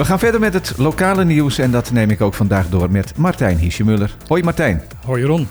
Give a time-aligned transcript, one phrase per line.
[0.00, 3.16] We gaan verder met het lokale nieuws en dat neem ik ook vandaag door met
[3.16, 4.16] Martijn Hiesje-Muller.
[4.26, 4.82] Hoi Martijn.
[5.04, 5.48] Hoi Ron.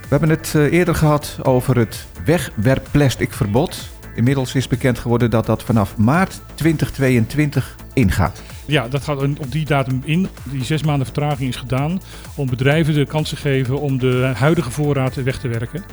[0.00, 3.88] We hebben het eh, eerder gehad over het wegwerpplasticverbod.
[4.14, 8.42] Inmiddels is bekend geworden dat dat vanaf maart 2022 ingaat.
[8.66, 10.28] Ja, dat gaat op die datum in.
[10.44, 12.00] Die zes maanden vertraging is gedaan
[12.34, 15.84] om bedrijven de kans te geven om de huidige voorraad weg te werken.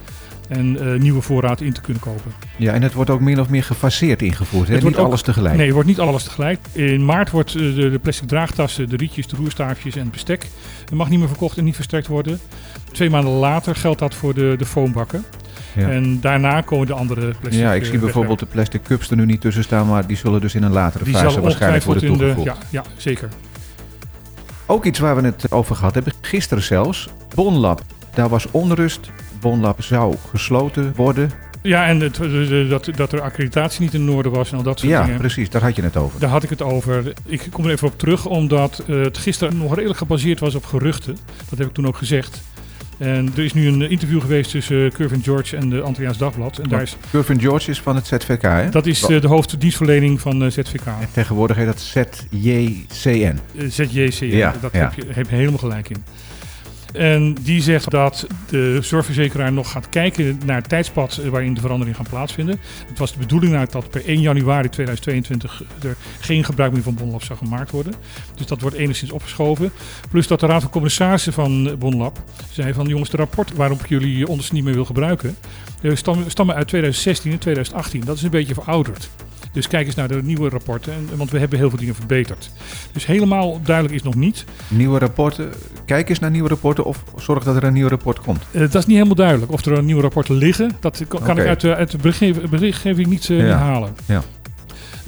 [0.49, 2.31] En uh, nieuwe voorraad in te kunnen kopen.
[2.55, 4.67] Ja, en het wordt ook min of meer gefaseerd ingevoerd.
[4.67, 4.77] Hè?
[4.77, 5.55] niet alles tegelijk.
[5.55, 6.59] Nee, het wordt niet alles tegelijk.
[6.71, 10.47] In maart wordt de, de plastic draagtassen, de rietjes, de roerstaafjes en het bestek.
[10.81, 12.39] Het mag niet meer verkocht en niet verstrekt worden.
[12.91, 15.25] Twee maanden later geldt dat voor de, de foambakken.
[15.73, 15.89] Ja.
[15.89, 17.61] En daarna komen de andere plastic.
[17.61, 20.41] Ja, ik zie bijvoorbeeld de plastic cups er nu niet tussen staan, maar die zullen
[20.41, 22.45] dus in een latere die fase waarschijnlijk worden toegevoegd.
[22.45, 23.29] ja, ja, zeker.
[24.65, 27.81] Ook iets waar we het over gehad hebben, gisteren zelfs, Bonlab.
[28.13, 29.11] Daar was onrust.
[29.41, 31.31] Bonlab zou gesloten worden.
[31.61, 32.19] Ja, en het,
[32.69, 35.13] dat, dat er accreditatie niet in orde was en al dat soort ja, dingen.
[35.13, 35.49] Ja, precies.
[35.49, 36.19] Daar had je het over.
[36.19, 37.13] Daar had ik het over.
[37.25, 41.17] Ik kom er even op terug, omdat het gisteren nog redelijk gebaseerd was op geruchten.
[41.49, 42.41] Dat heb ik toen ook gezegd.
[42.97, 46.57] En er is nu een interview geweest tussen Curvin George en de Antilliaans Dagblad.
[46.57, 48.69] En daar is, Curvin George is van het ZVK, hè?
[48.69, 50.85] Dat is de hoofddienstverlening van ZVK.
[50.85, 53.39] En tegenwoordig heet dat ZJCN.
[53.67, 56.03] ZJCN, ja, daar heb je, heb je helemaal gelijk in.
[56.93, 61.95] En die zegt dat de zorgverzekeraar nog gaat kijken naar het tijdspad waarin de verandering
[61.95, 62.59] gaat plaatsvinden.
[62.87, 67.23] Het was de bedoeling dat per 1 januari 2022 er geen gebruik meer van Bonlab
[67.23, 67.93] zou gemaakt worden.
[68.35, 69.71] Dus dat wordt enigszins opgeschoven.
[70.09, 74.27] Plus dat de Raad van Commissarissen van Bonlab zei van jongens, de rapport waarop jullie
[74.27, 75.37] ons niet meer wil gebruiken,
[76.27, 78.01] stammen uit 2016 en 2018.
[78.05, 79.09] Dat is een beetje verouderd.
[79.51, 82.51] Dus kijk eens naar de nieuwe rapporten, want we hebben heel veel dingen verbeterd.
[82.91, 84.45] Dus helemaal duidelijk is nog niet.
[84.67, 85.49] Nieuwe rapporten,
[85.85, 88.41] kijk eens naar nieuwe rapporten of zorg dat er een nieuw rapport komt.
[88.51, 89.51] Uh, dat is niet helemaal duidelijk.
[89.51, 91.35] Of er een nieuwe rapporten liggen, dat kan, okay.
[91.35, 91.97] ik uit, de, uit de
[92.49, 93.57] berichtgeving niet uh, ja.
[93.57, 93.95] halen.
[94.05, 94.23] Ja.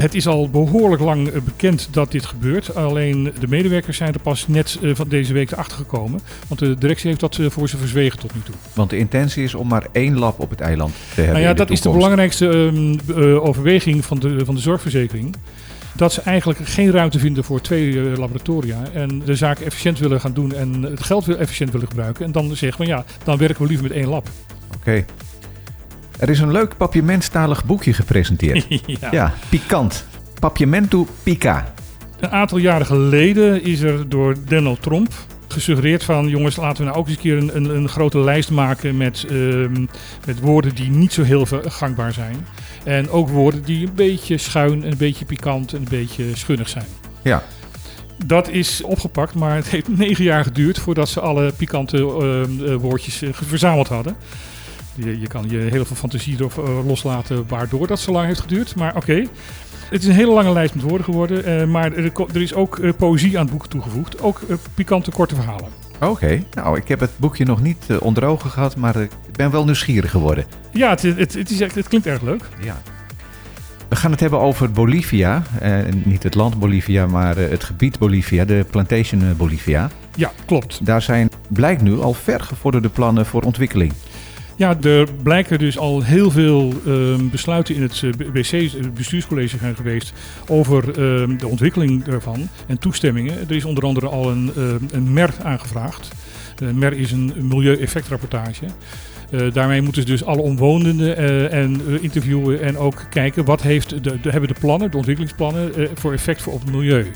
[0.02, 2.76] Het is al behoorlijk lang eh, bekend dat dit gebeurt.
[2.76, 6.20] Alleen de medewerkers zijn er pas net van deze week erachter gekomen.
[6.48, 8.56] Want de directie heeft dat voor ze verzwegen tot nu toe.
[8.74, 11.34] Want de intentie is om maar één lab op het eiland te hebben.
[11.34, 15.36] Nou ja, de dat is de belangrijkste um, uh, overweging van de, van de zorgverzekering.
[15.96, 18.82] Dat ze eigenlijk geen ruimte vinden voor twee laboratoria.
[18.94, 22.26] En de zaken efficiënt willen gaan doen en het geld efficiënt willen gebruiken.
[22.26, 24.30] En dan zeggen we ja, dan werken we liever met één lab.
[24.68, 24.78] Oké.
[24.78, 25.06] Okay.
[26.22, 28.66] Er is een leuk papiamentstalig boekje gepresenteerd.
[29.02, 29.08] ja.
[29.12, 30.06] ja, pikant.
[30.40, 31.74] Papiamento Pica.
[32.20, 35.14] Een aantal jaren geleden is er door Donald Trump
[35.48, 36.28] gesuggereerd van...
[36.28, 39.26] jongens, laten we nou ook eens een keer een, een, een grote lijst maken met,
[39.32, 39.90] um,
[40.26, 42.48] met woorden die niet zo heel gangbaar zijn.
[42.84, 46.86] En ook woorden die een beetje schuin, een beetje pikant en een beetje schunnig zijn.
[47.22, 47.44] Ja.
[48.26, 53.22] Dat is opgepakt, maar het heeft negen jaar geduurd voordat ze alle pikante uh, woordjes
[53.22, 54.16] uh, verzameld hadden.
[54.96, 58.40] Je, je, kan je heel veel fantasie erop uh, loslaten waardoor dat zo lang heeft
[58.40, 58.76] geduurd.
[58.76, 59.28] Maar oké, okay.
[59.90, 61.62] het is een hele lange lijst met woorden geworden.
[61.62, 64.22] Uh, maar er, er, is ook uh, poëzie aan het boek toegevoegd.
[64.22, 64.42] Ook
[64.74, 65.68] pikante korte verhalen.
[65.96, 66.46] Oké, okay.
[66.54, 70.12] nou ik heb het boekje nog niet onder ogen gehad, maar ik ben wel nieuwsgierig
[70.12, 70.46] geworden.
[70.72, 72.48] Ja, het, het, het, is, het klinkt erg leuk.
[72.62, 72.82] Ja.
[73.92, 75.44] We gaan het hebben over Bolivia.
[75.60, 79.90] Eh, niet het land Bolivia, maar het gebied Bolivia, de plantation Bolivia.
[80.16, 80.86] Ja, klopt.
[80.86, 83.94] Daar zijn, blijkt nu, al vergevorderde plannen voor ontwikkeling.
[84.62, 89.76] Ja, er blijken dus al heel veel uh, besluiten in het BC, het bestuurscollege zijn
[89.76, 90.14] geweest
[90.48, 93.38] over uh, de ontwikkeling ervan en toestemmingen.
[93.50, 96.12] Er is onder andere al een, uh, een MER aangevraagd.
[96.56, 98.66] Een MER is een milieueffectrapportage.
[99.32, 101.18] Uh, daarmee moeten ze dus alle omwonenden
[101.52, 106.14] en interviewen en ook kijken wat heeft de, de, hebben de plannen, de ontwikkelingsplannen, voor
[106.14, 107.12] effect voor op het milieu.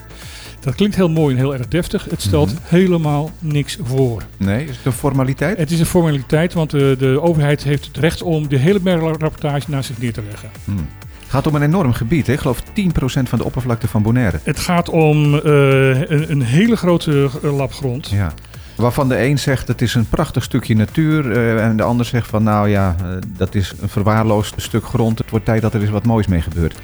[0.65, 2.07] Dat klinkt heel mooi en heel erg deftig.
[2.09, 2.79] Het stelt mm -hmm.
[2.79, 4.23] helemaal niks voor.
[4.37, 5.57] Nee, is het een formaliteit?
[5.57, 9.87] Het is een formaliteit, want de overheid heeft het recht om de hele rapportage naast
[9.87, 10.49] zich neer te leggen.
[10.65, 10.87] Hmm.
[11.19, 12.33] Het gaat om een enorm gebied, hè?
[12.33, 12.63] ik geloof 10%
[13.23, 14.39] van de oppervlakte van Bonaire.
[14.43, 18.09] Het gaat om een, een, hele grote lap grond.
[18.09, 18.33] Ja.
[18.75, 22.27] Waarvan de een zegt het is een prachtig stukje natuur uh, en de ander zegt
[22.27, 25.17] van nou ja, uh, dat is een verwaarloosd stuk grond.
[25.17, 26.79] Het wordt tijd dat er eens wat moois mee gebeurt.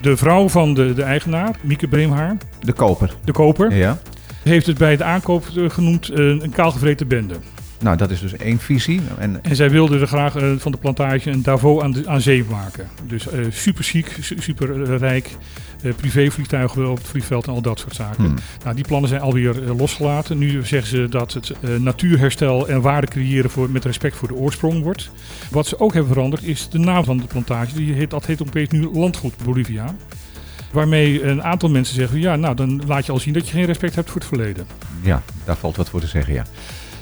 [0.00, 2.36] De vrouw van de, de eigenaar, Mieke Breemhaar.
[2.60, 3.14] De koper.
[3.24, 3.74] De koper.
[3.74, 3.98] Ja.
[4.42, 7.34] Heeft het bij de aankoop genoemd een, een kaalgevreten bende.
[7.80, 9.00] Nou, dat is dus één visie.
[9.18, 12.20] En, en zij wilde er graag uh, van de plantage een Davos aan, de, aan
[12.20, 12.88] zee maken.
[13.06, 15.30] Dus uh, super chic, super uh, rijk.
[15.96, 18.24] privévliegtuigen op het vliegveld en al dat soort zaken.
[18.24, 18.34] Hmm.
[18.64, 20.38] Nou, die plannen zijn alweer losgelaten.
[20.38, 24.82] Nu zeggen ze dat het natuurherstel en waarde creëren voor, met respect voor de oorsprong
[24.82, 25.10] wordt.
[25.50, 27.74] Wat ze ook hebben veranderd is de naam van de plantage.
[27.74, 29.94] Die heet, dat heet opeens nu Landgoed Bolivia.
[30.72, 33.64] Waarmee een aantal mensen zeggen: ja, nou dan laat je al zien dat je geen
[33.64, 34.66] respect hebt voor het verleden.
[35.02, 36.44] Ja, daar valt wat voor te zeggen, ja.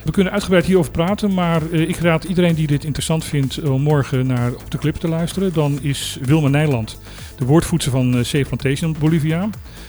[0.05, 4.27] We kunnen uitgebreid hierover praten, maar ik raad iedereen die dit interessant vindt om morgen
[4.27, 5.53] naar op de clip te luisteren.
[5.53, 6.99] Dan is Wilma Nijland,
[7.37, 9.49] de woordvoerster van Safe Plantation Bolivia,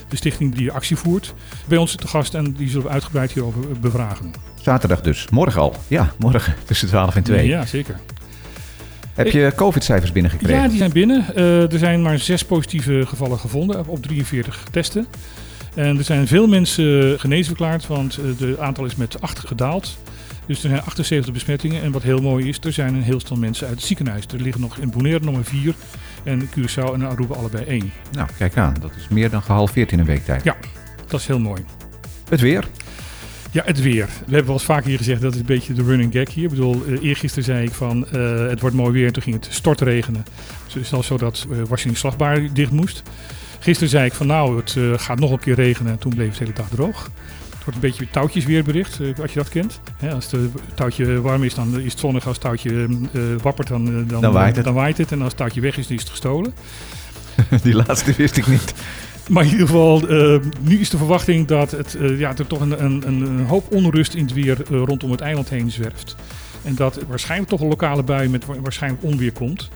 [0.10, 1.34] de stichting die actie voert,
[1.68, 4.32] bij ons te gast en die zullen we uitgebreid hierover bevragen.
[4.62, 5.76] Zaterdag dus, morgen al.
[5.88, 7.48] Ja, morgen tussen 12 en 2.
[7.48, 8.00] Ja, zeker.
[9.14, 10.62] Heb je COVID-cijfers binnengekregen?
[10.62, 11.26] Ja, die zijn binnen.
[11.36, 15.08] Uh, er zijn maar zes positieve gevallen gevonden op 43 testen.
[15.76, 19.98] En er zijn veel mensen genezen verklaard, want het aantal is met 8 gedaald.
[20.46, 21.82] Dus er zijn 78 besmettingen.
[21.82, 24.24] En wat heel mooi is, er zijn een heel stel mensen uit het ziekenhuis.
[24.34, 25.74] Er liggen nog in Bonaire nummer 4
[26.24, 27.92] en Curaçao en Aruba allebei 1.
[28.12, 28.76] Nou, kijk aan.
[28.80, 30.44] Dat is meer dan gehalveerd in een week tijd.
[30.44, 30.56] Ja,
[31.08, 31.62] dat is heel mooi.
[32.30, 32.68] Het weer?
[33.52, 34.06] Ja, het weer.
[34.06, 36.44] We hebben wel eens vaker hier gezegd, dat is een beetje de running gag hier.
[36.44, 39.08] Ik bedoel, uh, eergisteren zei ik van, uh, het wordt mooi weer.
[39.08, 40.26] En toen ging het stortregenen.
[40.66, 43.04] Dus het is al zo dat uh, Washington slagbaar dicht moest.
[43.60, 45.92] Gisteren zei ik van, nou, het gaat nog een keer regenen.
[45.92, 47.04] En toen bleef het de hele dag droog.
[47.50, 49.80] Het wordt een beetje touwtjesweerbericht, als je dat kent.
[50.14, 50.42] als het
[50.74, 52.28] touwtje warm is, dan is het zonnig.
[52.28, 52.88] Als het touwtje
[53.42, 54.66] wappert, dan, dan, dan, waait het.
[54.66, 55.12] dan waait het.
[55.12, 56.54] En als het touwtje weg is, dan is het gestolen.
[57.64, 58.74] Die laatste wist ik niet.
[59.30, 62.60] Maar in ieder geval, uh, nu is de verwachting dat het, uh, ja, er toch
[62.60, 66.16] een, een, een, hoop onrust in het weer uh, rondom het eiland heen zwerft.
[66.66, 69.70] En dat waarschijnlijk toch een lokale bui met waarschijnlijk onweer komt.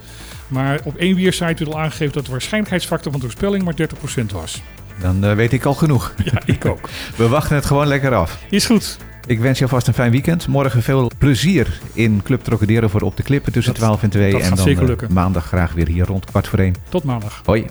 [0.48, 3.74] Maar op één weersite werd al aangegeven dat de waarschijnlijkheidsfactor van de voorspelling maar
[4.20, 4.62] 30% was.
[5.00, 6.14] Dan weet ik al genoeg.
[6.24, 6.88] Ja, ik ook.
[7.16, 8.38] We wachten het gewoon lekker af.
[8.50, 8.98] Is goed.
[9.26, 10.46] Ik wens je alvast een fijn weekend.
[10.46, 14.32] Morgen veel plezier in Club Trocadero voor Op de Klippen tussen dat, 12 en 2.
[14.32, 15.12] Dat en dan zeker lukken.
[15.12, 16.74] maandag graag weer hier rond kwart voor één.
[16.88, 17.42] Tot maandag.
[17.44, 17.66] Hoi.